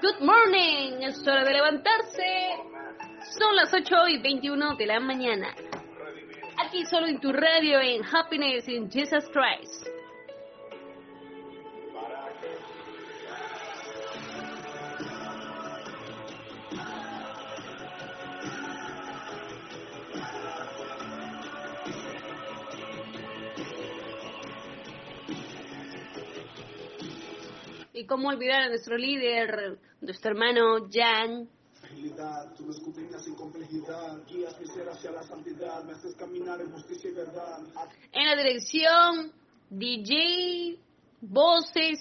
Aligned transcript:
Good 0.00 0.20
morning, 0.20 1.02
es 1.02 1.26
hora 1.26 1.42
de 1.42 1.54
levantarse. 1.54 2.22
Son 3.36 3.56
las 3.56 3.74
8 3.74 3.96
y 4.10 4.22
21 4.22 4.76
de 4.76 4.86
la 4.86 5.00
mañana. 5.00 5.48
Aquí 6.64 6.84
solo 6.86 7.08
en 7.08 7.18
tu 7.18 7.32
radio 7.32 7.80
en 7.80 8.04
Happiness 8.04 8.68
in 8.68 8.88
Jesus 8.88 9.24
Christ. 9.32 9.88
Y 27.94 28.06
cómo 28.06 28.28
olvidar 28.28 28.62
a 28.62 28.68
nuestro 28.68 28.96
líder, 28.96 29.76
nuestro 30.00 30.30
hermano 30.30 30.88
Jan. 30.90 31.48
Agilidad, 31.82 32.54
tú 32.54 32.64
me 32.64 32.70
escudriñas 32.70 33.24
sin 33.24 33.34
complejidad, 33.34 34.18
guías 34.26 34.58
mi 34.60 34.66
ser 34.66 34.88
hacia 34.88 35.10
la 35.10 35.22
santidad, 35.22 35.82
me 35.84 35.92
haces 35.92 36.14
caminar 36.16 36.60
en 36.60 36.70
justicia 36.72 37.10
y 37.10 37.14
verdad. 37.14 37.60
En 38.12 38.26
la 38.26 38.36
dirección, 38.36 39.32
DJ, 39.70 40.78
voces, 41.20 41.98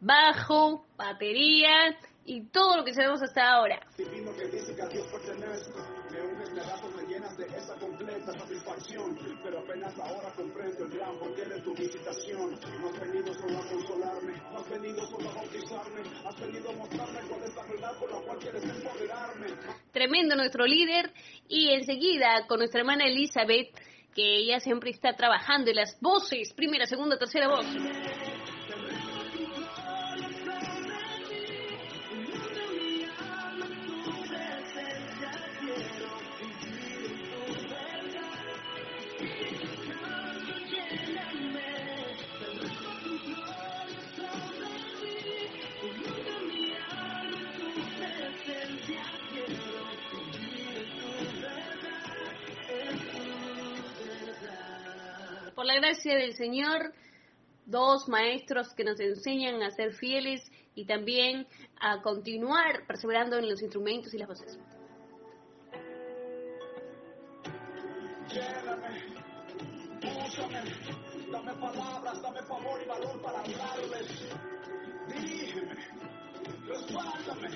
bajo, 0.00 0.84
batería 0.96 1.96
y 2.26 2.42
todo 2.46 2.78
lo 2.78 2.84
que 2.84 2.94
sabemos 2.94 3.22
hasta 3.22 3.42
ahora. 3.52 3.80
Divino 3.96 4.32
que 4.34 4.46
dice 4.48 4.74
que 4.74 4.82
a 4.82 4.88
Dios 4.88 5.06
pertenezco, 5.08 5.78
me 6.10 6.20
unges, 6.22 6.52
me 6.52 6.60
das, 6.60 6.82
me 6.96 7.06
llenas 7.06 7.36
de 7.36 7.44
esa 7.46 7.74
completa 7.74 8.32
satisfacción, 8.32 9.18
pero 9.42 9.58
apenas 9.60 9.98
ahora 9.98 10.32
comprendo 10.34 10.84
el 10.84 10.90
gran 10.90 11.18
porqué 11.18 11.44
de 11.44 11.60
tu 11.60 11.74
visitación. 11.74 12.58
No 12.80 12.88
has 12.88 13.00
venido 13.00 13.34
solo 13.34 13.58
a 13.58 13.68
consolarme, 13.68 14.32
no 14.52 14.58
has 14.58 14.70
venido 14.70 15.06
solo 15.06 15.30
a 15.30 15.34
bautizarme, 15.34 16.00
has 16.24 16.40
venido 16.40 16.70
a 16.70 16.72
mostrarme 16.74 17.13
Tremendo 20.04 20.36
nuestro 20.36 20.66
líder. 20.66 21.10
Y 21.48 21.70
enseguida 21.70 22.46
con 22.46 22.58
nuestra 22.58 22.80
hermana 22.80 23.06
Elizabeth, 23.06 23.70
que 24.14 24.36
ella 24.36 24.60
siempre 24.60 24.90
está 24.90 25.14
trabajando 25.14 25.70
en 25.70 25.76
las 25.76 25.98
voces, 25.98 26.52
primera, 26.52 26.84
segunda, 26.84 27.16
tercera 27.18 27.48
voz. 27.48 27.64
Por 55.64 55.72
la 55.72 55.80
gracia 55.80 56.14
del 56.16 56.34
Señor, 56.34 56.92
dos 57.64 58.06
maestros 58.06 58.74
que 58.74 58.84
nos 58.84 59.00
enseñan 59.00 59.62
a 59.62 59.70
ser 59.70 59.94
fieles 59.94 60.42
y 60.74 60.84
también 60.84 61.46
a 61.80 62.02
continuar 62.02 62.86
perseverando 62.86 63.38
en 63.38 63.48
los 63.48 63.62
instrumentos 63.62 64.12
y 64.12 64.18
las 64.18 64.28
voces. 64.28 64.58
Lléname, 68.28 69.04
úsame, 70.26 70.60
dame 71.32 71.54
palabras, 71.54 72.20
dame 72.20 72.42
favor 72.42 72.82
y 72.82 72.86
valor 72.86 73.22
para 73.22 73.38
hablarles. 73.38 74.28
Dígeme, 75.08 75.76
respáldame, 76.66 77.48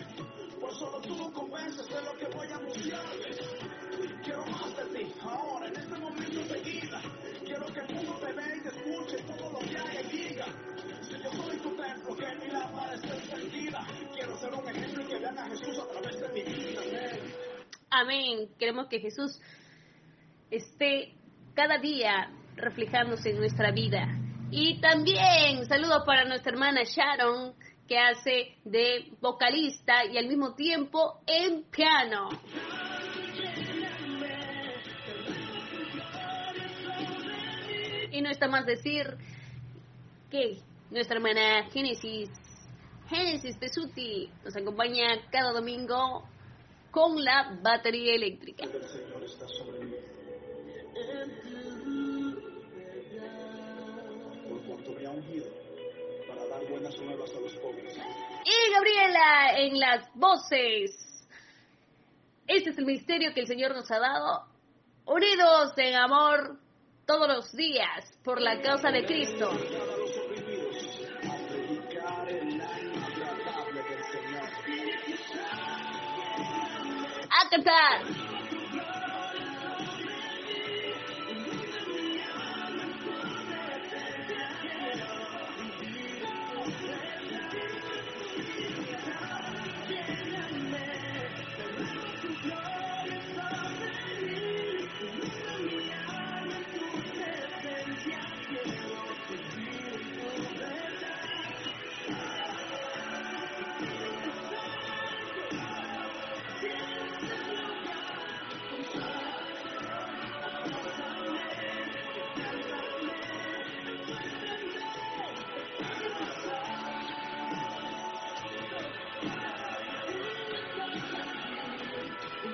pues 0.58 0.76
solo 0.78 0.98
tú 1.02 1.30
convences 1.34 1.86
de 1.86 2.00
lo 2.00 2.16
que 2.16 2.26
voy 2.34 2.48
a 2.48 2.56
anunciarles. 2.56 3.27
Jesús 15.48 15.78
a 15.78 15.88
través 15.88 16.20
de. 16.20 16.26
Amén. 16.26 17.38
Amén. 17.90 18.48
Queremos 18.58 18.88
que 18.88 19.00
Jesús 19.00 19.40
esté 20.50 21.14
cada 21.54 21.78
día 21.78 22.30
reflejándose 22.56 23.30
en 23.30 23.38
nuestra 23.38 23.70
vida. 23.70 24.06
Y 24.50 24.80
también 24.80 25.66
saludos 25.66 26.04
para 26.06 26.24
nuestra 26.24 26.52
hermana 26.52 26.82
Sharon, 26.84 27.54
que 27.86 27.98
hace 27.98 28.56
de 28.64 29.12
vocalista 29.20 30.04
y 30.04 30.16
al 30.18 30.26
mismo 30.26 30.54
tiempo 30.54 31.20
en 31.26 31.64
piano. 31.64 32.28
Y 38.10 38.20
no 38.22 38.30
está 38.30 38.48
más 38.48 38.64
decir 38.64 39.16
que 40.30 40.58
nuestra 40.90 41.16
hermana 41.16 41.64
Génesis, 41.70 42.30
Génesis 43.08 43.56
Pesuti, 43.56 44.30
nos 44.44 44.54
acompaña 44.54 45.28
cada 45.30 45.52
domingo 45.52 46.28
con 46.90 47.22
la 47.22 47.58
batería 47.62 48.14
eléctrica. 48.14 48.64
El 48.64 48.88
Señor 48.88 49.24
está 49.24 49.48
sobre 49.48 49.84
mí. 49.84 49.94
Por 54.48 54.62
cuanto 54.62 54.92
me 54.92 55.06
ha 55.06 55.10
ungido 55.10 55.46
para 56.28 56.46
dar 56.48 56.68
buenas 56.68 56.98
nuevas 56.98 57.30
a 57.30 57.40
los 57.40 57.52
pobres. 57.54 57.96
Y 57.96 58.72
Gabriela 58.72 59.58
en 59.58 59.78
las 59.78 60.14
voces. 60.14 61.26
Este 62.46 62.70
es 62.70 62.78
el 62.78 62.86
misterio 62.86 63.32
que 63.34 63.40
el 63.40 63.46
Señor 63.46 63.74
nos 63.74 63.90
ha 63.90 63.98
dado, 63.98 64.44
unidos 65.04 65.72
en 65.76 65.94
amor 65.94 66.58
todos 67.06 67.28
los 67.28 67.52
días 67.52 68.10
por 68.24 68.40
la 68.40 68.60
causa 68.60 68.90
de 68.90 69.04
Cristo. 69.04 69.48
Para 69.48 69.96
los 69.96 70.16
oprimidos, 70.18 71.00
a 71.24 71.36
predicar 71.48 72.28
el 72.28 72.57
A 77.50 78.27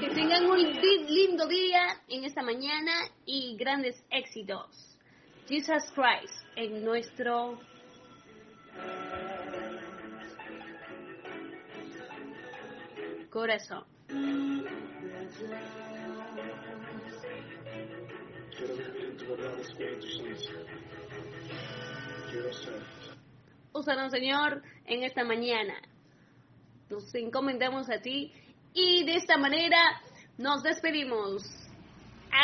Que 0.04 0.10
tengan 0.15 0.44
un 0.50 0.59
li- 0.59 1.06
lindo 1.09 1.47
día 1.47 2.00
en 2.09 2.25
esta 2.25 2.42
mañana 2.42 2.92
y 3.25 3.56
grandes 3.56 3.97
éxitos. 4.10 4.69
Jesus 5.48 5.82
Christ 5.94 6.34
en 6.56 6.84
nuestro 6.84 7.59
corazón. 13.31 13.84
Úsanos, 23.73 24.12
Señor, 24.12 24.62
en 24.87 25.02
esta 25.02 25.25
mañana. 25.25 25.75
Nos 26.90 27.12
encomendamos 27.14 27.90
a 27.90 28.00
ti 28.00 28.32
y 28.75 29.05
de 29.05 29.15
esta 29.17 29.38
manera 29.38 29.79
nos 30.37 30.62
despedimos. 30.62 31.43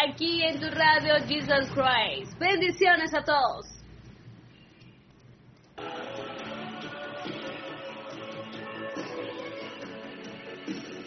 Aquí 0.04 0.42
en 0.44 0.60
tu 0.60 0.70
radio 0.70 1.16
Jesus 1.26 1.68
Christ. 1.74 2.38
Bendiciones 2.38 3.12
a 3.12 3.24
todos. 3.24 3.79